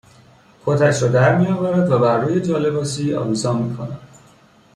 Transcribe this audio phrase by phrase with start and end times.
[0.65, 3.99] کتش را درمیآورد و بر روی جالباسی آویزان میکند